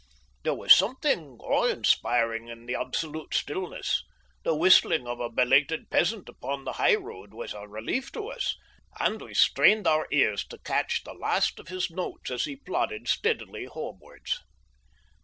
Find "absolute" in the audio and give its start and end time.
2.73-3.35